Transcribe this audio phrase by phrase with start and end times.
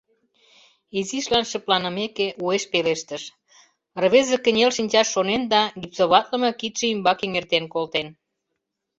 [0.99, 3.23] Изишлан шыпланымеке, уэш пелештыш:—
[4.01, 8.07] Рвезе кынел шинчаш шонен да гипсоватлыме кидше ӱмбак эҥертен колтен.